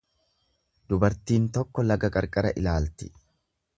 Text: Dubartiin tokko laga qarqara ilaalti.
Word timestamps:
Dubartiin 0.93 1.45
tokko 1.57 1.85
laga 1.91 2.11
qarqara 2.17 2.55
ilaalti. 2.63 3.11